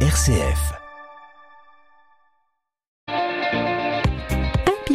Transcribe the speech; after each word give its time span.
RCF. 0.00 0.85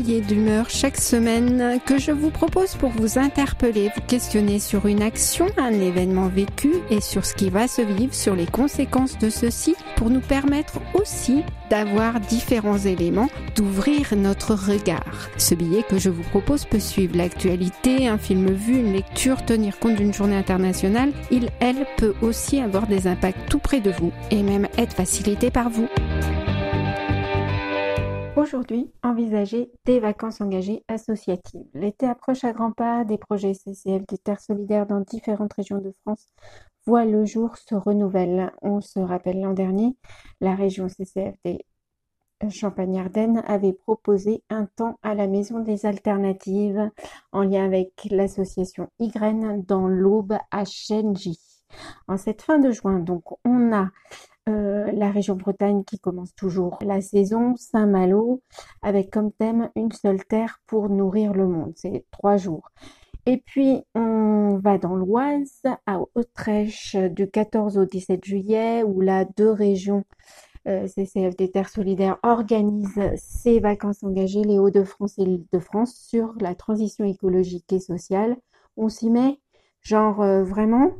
Pilier 0.00 0.22
d'humeur 0.22 0.70
chaque 0.70 0.96
semaine 0.96 1.78
que 1.84 1.98
je 1.98 2.10
vous 2.10 2.30
propose 2.30 2.74
pour 2.74 2.88
vous 2.88 3.18
interpeller, 3.18 3.90
vous 3.94 4.00
questionner 4.00 4.58
sur 4.58 4.86
une 4.86 5.02
action, 5.02 5.44
un 5.58 5.72
événement 5.72 6.28
vécu 6.28 6.72
et 6.88 7.02
sur 7.02 7.26
ce 7.26 7.34
qui 7.34 7.50
va 7.50 7.68
se 7.68 7.82
vivre, 7.82 8.14
sur 8.14 8.34
les 8.34 8.46
conséquences 8.46 9.18
de 9.18 9.28
ceci, 9.28 9.74
pour 9.96 10.08
nous 10.08 10.22
permettre 10.22 10.80
aussi 10.94 11.42
d'avoir 11.68 12.18
différents 12.18 12.78
éléments, 12.78 13.28
d'ouvrir 13.56 14.16
notre 14.16 14.54
regard. 14.54 15.28
Ce 15.36 15.54
billet 15.54 15.82
que 15.82 15.98
je 15.98 16.08
vous 16.08 16.22
propose 16.22 16.64
peut 16.64 16.80
suivre 16.80 17.18
l'actualité, 17.18 18.08
un 18.08 18.16
film 18.16 18.50
vu, 18.50 18.78
une 18.78 18.94
lecture, 18.94 19.44
tenir 19.44 19.78
compte 19.78 19.96
d'une 19.96 20.14
journée 20.14 20.36
internationale. 20.36 21.12
Il, 21.30 21.50
elle, 21.60 21.84
peut 21.98 22.14
aussi 22.22 22.58
avoir 22.58 22.86
des 22.86 23.06
impacts 23.06 23.50
tout 23.50 23.58
près 23.58 23.80
de 23.80 23.90
vous 23.90 24.12
et 24.30 24.42
même 24.42 24.66
être 24.78 24.94
facilité 24.94 25.50
par 25.50 25.68
vous. 25.68 25.88
Aujourd'hui, 28.36 28.90
envisager 29.02 29.72
des 29.84 30.00
vacances 30.00 30.40
engagées 30.40 30.84
associatives. 30.88 31.66
L'été 31.74 32.06
approche 32.06 32.44
à 32.44 32.52
grands 32.52 32.72
pas, 32.72 33.04
des 33.04 33.18
projets 33.18 33.54
CCF 33.54 34.06
des 34.06 34.18
terres 34.18 34.40
solidaires 34.40 34.86
dans 34.86 35.00
différentes 35.00 35.52
régions 35.52 35.78
de 35.78 35.92
France 36.02 36.26
voient 36.86 37.04
le 37.04 37.24
jour 37.24 37.56
se 37.56 37.74
renouvelle. 37.74 38.52
On 38.62 38.80
se 38.80 39.00
rappelle 39.00 39.40
l'an 39.40 39.52
dernier, 39.52 39.96
la 40.40 40.54
région 40.54 40.88
CCF 40.88 41.34
des 41.44 41.64
Champagne-Ardenne 42.48 43.42
avait 43.46 43.74
proposé 43.74 44.42
un 44.48 44.64
temps 44.64 44.98
à 45.02 45.14
la 45.14 45.26
Maison 45.26 45.60
des 45.60 45.84
Alternatives 45.84 46.90
en 47.32 47.42
lien 47.42 47.66
avec 47.66 48.08
l'association 48.10 48.88
Ygraine 48.98 49.62
dans 49.66 49.86
l'Aube 49.86 50.38
à 50.50 50.64
Chengy. 50.64 51.38
En 52.08 52.16
cette 52.16 52.42
fin 52.42 52.58
de 52.58 52.70
juin, 52.70 52.98
donc, 52.98 53.24
on 53.44 53.72
a 53.72 53.90
euh, 54.48 54.90
la 54.92 55.10
région 55.10 55.36
Bretagne 55.36 55.84
qui 55.84 55.98
commence 55.98 56.34
toujours 56.34 56.78
la 56.82 57.00
saison, 57.00 57.54
Saint-Malo, 57.56 58.42
avec 58.82 59.10
comme 59.10 59.32
thème 59.32 59.70
une 59.76 59.92
seule 59.92 60.24
terre 60.24 60.60
pour 60.66 60.88
nourrir 60.88 61.32
le 61.32 61.46
monde. 61.46 61.72
C'est 61.76 62.04
trois 62.10 62.36
jours. 62.36 62.70
Et 63.26 63.36
puis, 63.36 63.82
on 63.94 64.58
va 64.62 64.78
dans 64.78 64.96
l'Oise, 64.96 65.62
à 65.86 66.00
Autrèche, 66.14 66.96
du 66.96 67.28
14 67.30 67.78
au 67.78 67.84
17 67.84 68.24
juillet, 68.24 68.82
où 68.82 69.00
là, 69.00 69.24
deux 69.36 69.50
régions 69.50 70.04
euh, 70.68 70.86
CCF 70.86 71.36
des 71.36 71.50
Terres 71.50 71.68
Solidaires 71.68 72.18
organise 72.22 73.00
ses 73.16 73.60
vacances 73.60 74.02
engagées, 74.02 74.42
les 74.42 74.58
Hauts-de-France 74.58 75.18
et 75.18 75.24
l'Île-de-France, 75.24 75.94
sur 75.94 76.34
la 76.40 76.54
transition 76.54 77.04
écologique 77.04 77.72
et 77.72 77.80
sociale. 77.80 78.36
On 78.76 78.88
s'y 78.88 79.10
met, 79.10 79.40
genre 79.80 80.20
euh, 80.20 80.44
vraiment. 80.44 80.92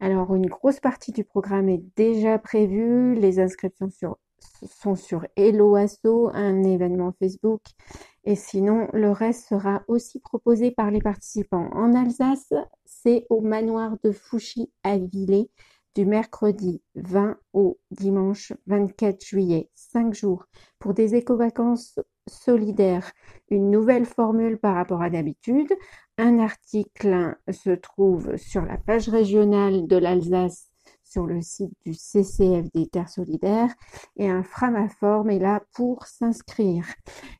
Alors, 0.00 0.34
une 0.34 0.46
grosse 0.46 0.78
partie 0.78 1.10
du 1.10 1.24
programme 1.24 1.68
est 1.68 1.82
déjà 1.96 2.38
prévue. 2.38 3.14
Les 3.16 3.40
inscriptions 3.40 3.88
sont 4.62 4.94
sur 4.94 5.26
Hello 5.34 5.74
Asso, 5.74 6.30
un 6.34 6.62
événement 6.62 7.12
Facebook. 7.18 7.62
Et 8.24 8.36
sinon, 8.36 8.88
le 8.92 9.10
reste 9.10 9.48
sera 9.48 9.82
aussi 9.88 10.20
proposé 10.20 10.70
par 10.70 10.92
les 10.92 11.00
participants. 11.00 11.68
En 11.72 11.94
Alsace, 11.94 12.52
c'est 12.84 13.26
au 13.28 13.40
manoir 13.40 13.96
de 14.04 14.12
Fouchy 14.12 14.70
à 14.84 14.98
Villers 14.98 15.50
du 15.96 16.06
mercredi 16.06 16.80
20 16.94 17.36
au 17.52 17.78
dimanche 17.90 18.52
24 18.66 19.24
juillet, 19.24 19.68
5 19.74 20.14
jours, 20.14 20.46
pour 20.78 20.94
des 20.94 21.16
éco-vacances 21.16 21.98
solidaires. 22.28 23.10
Une 23.50 23.70
nouvelle 23.70 24.04
formule 24.04 24.58
par 24.58 24.76
rapport 24.76 25.02
à 25.02 25.10
d'habitude. 25.10 25.72
Un 26.20 26.40
article 26.40 27.36
se 27.48 27.70
trouve 27.70 28.36
sur 28.36 28.62
la 28.62 28.76
page 28.76 29.08
régionale 29.08 29.86
de 29.86 29.96
l'Alsace 29.96 30.68
sur 31.04 31.26
le 31.26 31.40
site 31.40 31.70
du 31.86 31.94
CCF 31.94 32.66
des 32.74 32.88
Terres 32.88 33.08
Solidaires 33.08 33.72
et 34.16 34.28
un 34.28 34.42
framaforme 34.42 35.30
est 35.30 35.38
là 35.38 35.62
pour 35.74 36.06
s'inscrire. 36.06 36.86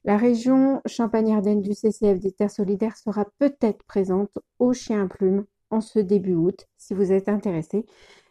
La 0.04 0.16
région 0.16 0.80
Champagne-Ardenne 0.86 1.60
du 1.60 1.74
CCF 1.74 2.20
des 2.20 2.30
Terres 2.30 2.52
Solidaires 2.52 2.96
sera 2.96 3.26
peut-être 3.40 3.84
présente 3.84 4.30
au 4.60 4.72
Chien 4.72 5.08
Plume 5.08 5.44
en 5.70 5.80
ce 5.80 5.98
début 5.98 6.34
août 6.34 6.68
si 6.76 6.94
vous 6.94 7.10
êtes 7.10 7.28
intéressé. 7.28 7.84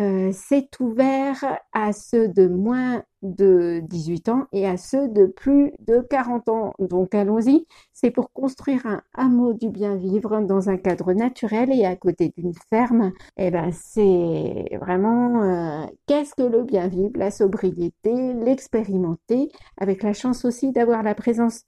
euh, 0.00 0.32
c'est 0.32 0.80
ouvert 0.80 1.60
à 1.72 1.92
ceux 1.92 2.26
de 2.28 2.48
moins 2.48 3.04
de 3.22 3.80
18 3.84 4.28
ans 4.28 4.46
et 4.52 4.66
à 4.66 4.76
ceux 4.76 5.08
de 5.08 5.26
plus 5.26 5.72
de 5.86 6.00
40 6.10 6.48
ans. 6.48 6.74
Donc 6.80 7.14
allons-y, 7.14 7.66
c'est 7.92 8.10
pour 8.10 8.32
construire 8.32 8.84
un 8.86 9.02
hameau 9.14 9.52
du 9.52 9.68
bien 9.70 9.94
vivre 9.94 10.40
dans 10.40 10.68
un 10.68 10.78
cadre 10.78 11.12
naturel 11.12 11.70
et 11.72 11.84
à 11.84 11.94
côté 11.94 12.32
d'une 12.36 12.54
ferme. 12.68 13.12
Et 13.36 13.46
eh 13.46 13.50
ben 13.52 13.70
c'est 13.72 14.76
vraiment 14.80 15.42
euh, 15.42 15.86
qu'est-ce 16.06 16.34
que 16.34 16.42
le 16.42 16.64
bien 16.64 16.88
vivre, 16.88 17.12
la 17.14 17.30
sobriété, 17.30 18.34
l'expérimenter, 18.34 19.48
avec 19.78 20.02
la 20.02 20.12
chance 20.12 20.44
aussi 20.44 20.72
d'avoir 20.72 21.04
la 21.04 21.14
présence 21.14 21.62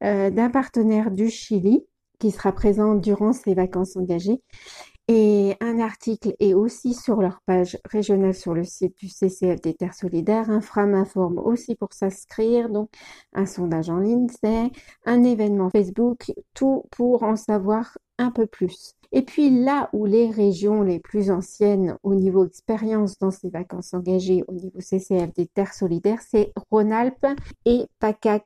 d'un 0.00 0.50
partenaire 0.50 1.10
du 1.10 1.28
Chili 1.28 1.84
qui 2.18 2.30
sera 2.30 2.52
présent 2.52 2.94
durant 2.94 3.32
ces 3.32 3.54
vacances 3.54 3.96
engagées. 3.96 4.40
Et 5.06 5.54
un 5.60 5.80
article 5.80 6.34
est 6.40 6.54
aussi 6.54 6.94
sur 6.94 7.20
leur 7.20 7.42
page 7.44 7.76
régionale 7.84 8.32
sur 8.32 8.54
le 8.54 8.64
site 8.64 8.96
du 8.96 9.08
CCF 9.08 9.60
des 9.60 9.74
Terres 9.74 9.92
Solidaires, 9.92 10.48
un 10.48 10.62
framaforme 10.62 11.38
aussi 11.38 11.74
pour 11.74 11.92
s'inscrire, 11.92 12.70
donc 12.70 12.88
un 13.34 13.44
sondage 13.44 13.90
en 13.90 13.98
ligne, 13.98 14.28
c'est 14.42 14.70
un 15.04 15.22
événement 15.24 15.68
Facebook, 15.68 16.32
tout 16.54 16.84
pour 16.90 17.22
en 17.22 17.36
savoir 17.36 17.98
un 18.16 18.30
peu 18.30 18.46
plus. 18.46 18.94
Et 19.12 19.22
puis 19.22 19.50
là 19.50 19.90
où 19.92 20.06
les 20.06 20.30
régions 20.30 20.82
les 20.82 21.00
plus 21.00 21.30
anciennes 21.30 21.96
au 22.02 22.14
niveau 22.14 22.46
expérience 22.46 23.18
dans 23.18 23.30
ces 23.30 23.50
vacances 23.50 23.92
engagées 23.92 24.42
au 24.48 24.54
niveau 24.54 24.80
CCF 24.80 25.34
des 25.34 25.46
Terres 25.46 25.74
Solidaires, 25.74 26.22
c'est 26.28 26.52
Rhône-Alpes 26.70 27.26
et 27.66 27.84
PACAC. 28.00 28.44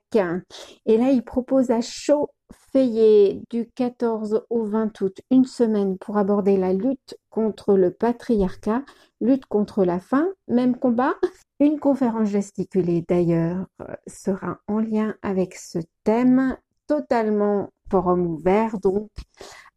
Et 0.87 0.97
là, 0.99 1.11
ils 1.11 1.25
proposent 1.25 1.71
à 1.71 1.81
chaud 1.81 2.29
Fayet 2.73 3.41
du 3.49 3.71
14 3.75 4.45
au 4.51 4.65
20 4.65 5.01
août, 5.01 5.21
une 5.31 5.47
semaine 5.47 5.97
pour 5.97 6.19
aborder 6.19 6.59
la 6.59 6.75
lutte 6.75 7.17
contre 7.31 7.75
le 7.75 7.91
patriarcat, 7.91 8.83
lutte 9.21 9.47
contre 9.47 9.84
la 9.84 10.01
faim, 10.01 10.29
même 10.49 10.77
combat. 10.77 11.15
Une 11.61 11.81
conférence 11.81 12.29
gesticulée 12.29 13.05
d'ailleurs 13.09 13.67
sera 14.06 14.59
en 14.69 14.81
lien 14.81 15.15
avec 15.23 15.55
ce 15.55 15.79
thème, 16.05 16.56
totalement 16.87 17.71
forum 17.91 18.27
ouvert 18.27 18.79
donc, 18.79 19.09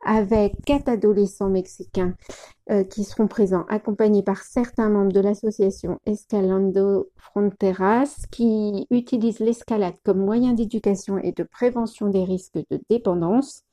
avec 0.03 0.53
quatre 0.65 0.89
adolescents 0.89 1.49
mexicains 1.49 2.15
euh, 2.69 2.83
qui 2.83 3.03
seront 3.03 3.27
présents, 3.27 3.65
accompagnés 3.69 4.23
par 4.23 4.43
certains 4.43 4.89
membres 4.89 5.11
de 5.11 5.19
l'association 5.19 5.99
Escalando 6.05 7.09
Fronteras, 7.17 8.25
qui 8.31 8.87
utilisent 8.89 9.39
l'escalade 9.39 9.95
comme 10.03 10.19
moyen 10.19 10.53
d'éducation 10.53 11.17
et 11.17 11.31
de 11.31 11.43
prévention 11.43 12.07
des 12.09 12.23
risques 12.23 12.59
de 12.69 12.81
dépendance 12.89 13.63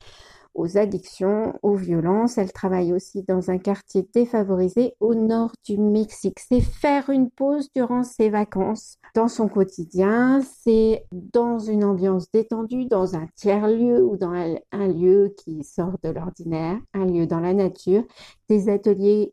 aux 0.59 0.77
addictions, 0.77 1.55
aux 1.63 1.77
violences. 1.77 2.37
Elle 2.37 2.53
travaille 2.53 2.93
aussi 2.93 3.23
dans 3.23 3.51
un 3.51 3.59
quartier 3.59 4.09
défavorisé 4.13 4.95
au 5.01 5.15
nord 5.15 5.53
du 5.65 5.79
Mexique. 5.79 6.41
C'est 6.41 6.61
faire 6.61 7.11
une 7.11 7.31
pause 7.31 7.71
durant 7.75 8.03
ses 8.03 8.29
vacances 8.29 8.99
dans 9.15 9.29
son 9.29 9.49
quotidien. 9.49 10.41
C'est 10.43 11.07
dans 11.13 11.61
une 11.61 11.85
ambiance 11.85 12.31
détendue, 12.33 12.87
dans 12.87 13.15
un 13.15 13.29
tiers-lieu 13.37 14.03
ou 14.05 14.17
dans 14.17 14.33
un 14.73 14.89
lieu 14.89 15.33
qui 15.39 15.63
sort 15.63 15.97
de 16.03 16.11
l'ordinaire, 16.11 16.79
un 16.93 17.07
lieu 17.07 17.27
dans 17.27 17.41
la 17.41 17.55
nature. 17.55 18.03
Des 18.49 18.69
ateliers 18.69 19.33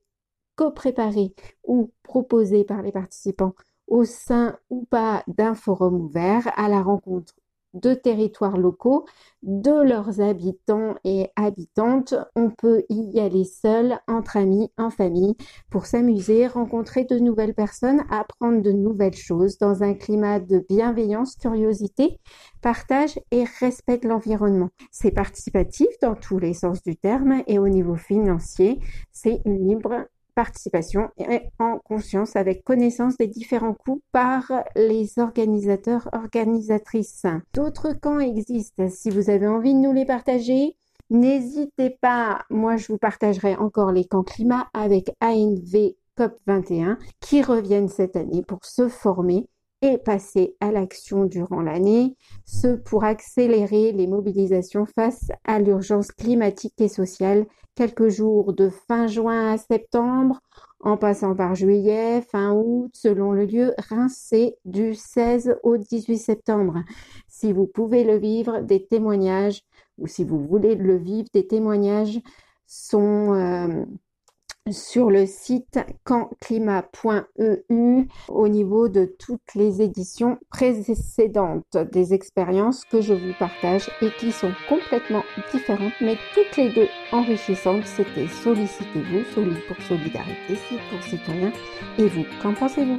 co-préparés 0.56 1.34
ou 1.64 1.92
proposés 2.04 2.64
par 2.64 2.84
les 2.84 2.92
participants 2.92 3.56
au 3.88 4.04
sein 4.04 4.58
ou 4.70 4.86
pas 4.86 5.24
d'un 5.28 5.56
forum 5.56 5.96
ouvert 6.02 6.52
à 6.56 6.70
la 6.70 6.82
rencontre 6.82 7.34
de 7.76 7.94
territoires 7.94 8.58
locaux, 8.58 9.06
de 9.44 9.84
leurs 9.88 10.22
habitants 10.22 10.96
et 11.04 11.30
habitantes. 11.36 12.16
On 12.36 12.50
peut 12.50 12.84
y 12.90 13.20
aller 13.20 13.44
seul, 13.44 14.00
entre 14.08 14.38
amis, 14.38 14.72
en 14.78 14.90
famille, 14.90 15.36
pour 15.70 15.86
s'amuser, 15.86 16.48
rencontrer 16.48 17.04
de 17.06 17.20
nouvelles 17.20 17.54
personnes, 17.54 18.04
apprendre 18.10 18.62
de 18.62 18.72
nouvelles 18.72 19.16
choses 19.16 19.58
dans 19.58 19.84
un 19.84 19.94
climat 19.94 20.40
de 20.40 20.66
bienveillance, 20.68 21.36
curiosité, 21.36 22.20
partage 22.62 23.20
et 23.32 23.44
respect 23.60 24.00
de 24.00 24.08
l'environnement. 24.08 24.70
C'est 24.92 25.12
participatif 25.12 25.88
dans 26.02 26.16
tous 26.16 26.40
les 26.40 26.54
sens 26.54 26.82
du 26.82 26.96
terme 26.96 27.44
et 27.48 27.60
au 27.60 27.68
niveau 27.68 27.96
financier, 27.96 28.80
c'est 29.12 29.42
libre 29.46 30.08
participation 30.36 31.10
et 31.18 31.42
en 31.60 31.80
conscience 31.80 32.36
avec 32.36 32.64
connaissance 32.64 33.18
des 33.18 33.28
différents 33.28 33.74
coûts 33.74 34.02
par 34.12 34.52
les 34.76 35.18
organisateurs 35.18 36.10
organisatrices. 36.14 37.26
D'autres 37.54 37.94
camps 37.94 38.20
existent. 38.20 38.88
Si 38.90 39.10
vous 39.10 39.30
avez 39.30 39.48
envie 39.48 39.74
de 39.74 39.80
nous 39.80 39.94
les 39.94 40.06
partager, 40.06 40.76
n'hésitez 41.10 41.98
pas. 42.02 42.44
Moi, 42.50 42.78
je 42.78 42.88
vous 42.88 42.98
partagerai 42.98 43.56
encore 43.56 43.92
les 43.92 44.06
camps 44.06 44.24
climat 44.24 44.68
avec 44.74 45.12
ANV 45.22 45.96
COP21 46.18 46.98
qui 47.20 47.42
reviennent 47.42 47.90
cette 47.90 48.16
année 48.16 48.44
pour 48.44 48.64
se 48.64 48.88
former 48.88 49.48
et 49.82 49.98
passer 49.98 50.56
à 50.62 50.72
l'action 50.72 51.26
durant 51.26 51.62
l'année, 51.62 52.16
ce 52.46 52.76
pour 52.76 53.04
accélérer 53.04 53.92
les 53.92 54.08
mobilisations 54.08 54.86
face 54.86 55.28
à 55.44 55.60
l'urgence 55.60 56.12
climatique 56.12 56.80
et 56.80 56.88
sociale, 56.88 57.46
quelques 57.76 58.08
jours 58.08 58.54
de 58.54 58.70
fin 58.70 59.08
juin 59.08 59.52
à 59.52 59.58
septembre, 59.58 60.40
en 60.80 60.98
passant 60.98 61.36
par 61.36 61.56
juillet, 61.56 62.22
fin 62.22 62.54
août, 62.54 62.92
selon 62.94 63.32
le 63.32 63.46
lieu, 63.46 63.74
rincé 63.90 64.56
du 64.66 64.94
16 64.94 65.58
au 65.64 65.78
18 65.78 66.18
septembre. 66.18 66.84
Si 67.28 67.52
vous 67.52 67.68
pouvez 67.68 68.04
le 68.04 68.18
vivre, 68.18 68.62
des 68.62 68.86
témoignages, 68.86 69.64
ou 69.98 70.08
si 70.08 70.24
vous 70.24 70.40
voulez 70.40 70.76
le 70.76 70.98
vivre, 70.98 71.28
des 71.34 71.48
témoignages 71.48 72.20
sont... 72.66 73.34
Euh, 73.34 73.86
sur 74.72 75.12
le 75.12 75.28
site 75.28 75.80
canclimat.eu 76.04 78.08
au 78.30 78.48
niveau 78.48 78.90
de 78.90 79.16
toutes 79.20 79.54
les 79.54 79.82
éditions 79.82 80.40
précédentes 80.50 81.78
des 81.92 82.14
expériences 82.14 82.84
que 82.86 83.02
je 83.02 83.14
vous 83.14 83.34
partage 83.38 83.90
et 84.02 84.10
qui 84.20 84.32
sont 84.32 84.52
complètement 84.68 85.24
différentes 85.52 85.94
mais 86.02 86.18
toutes 86.34 86.58
les 86.58 86.74
deux 86.74 86.88
enrichissantes. 87.12 87.86
C'était 87.86 88.28
Sollicitez-vous, 88.28 89.24
Solide 89.34 89.60
pour 89.68 89.78
Solidarité, 89.84 90.56
Site 90.56 90.80
pour 90.90 91.04
Citoyens. 91.04 91.54
Et 92.00 92.08
vous, 92.08 92.26
qu'en 92.42 92.54
pensez-vous? 92.54 92.98